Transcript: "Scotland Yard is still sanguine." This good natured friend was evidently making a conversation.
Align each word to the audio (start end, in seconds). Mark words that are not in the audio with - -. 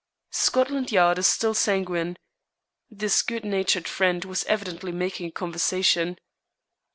"Scotland 0.31 0.91
Yard 0.91 1.19
is 1.19 1.27
still 1.27 1.53
sanguine." 1.53 2.17
This 2.89 3.21
good 3.21 3.45
natured 3.45 3.87
friend 3.87 4.25
was 4.25 4.43
evidently 4.45 4.91
making 4.91 5.27
a 5.27 5.31
conversation. 5.31 6.17